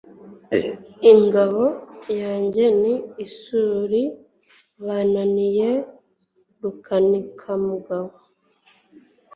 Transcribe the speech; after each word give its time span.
Ingabo 1.11 1.65
yanjye 2.21 2.65
ni 2.81 2.93
isuriBananiye 3.25 5.69
Rukanikamugabo 6.61 8.15